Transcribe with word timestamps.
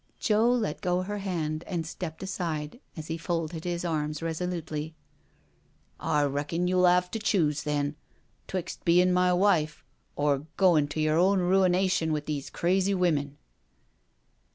Joe 0.19 0.49
let 0.51 0.81
go 0.81 1.03
her 1.03 1.19
hand 1.19 1.63
and 1.67 1.85
stepped 1.85 2.23
aside 2.23 2.79
as 2.97 3.05
he 3.05 3.19
folded 3.19 3.65
his 3.65 3.85
arms 3.85 4.23
resolutely." 4.23 4.95
I 5.99 6.23
reckon 6.23 6.67
you'll 6.67 6.87
'ave 6.87 7.09
to 7.09 7.19
choose, 7.19 7.61
then, 7.61 7.95
'twixt 8.47 8.83
bein' 8.83 9.13
my 9.13 9.31
wife, 9.31 9.83
or 10.15 10.47
goin' 10.57 10.87
to 10.87 10.99
your 10.99 11.19
own 11.19 11.37
ruination 11.41 12.11
with 12.11 12.25
these 12.25 12.49
crazy 12.49 12.95
women." 12.95 13.37